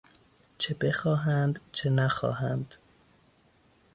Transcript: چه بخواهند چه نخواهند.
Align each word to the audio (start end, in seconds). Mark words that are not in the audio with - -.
چه 0.57 0.73
بخواهند 0.75 1.59
چه 1.71 1.89
نخواهند. 1.89 2.75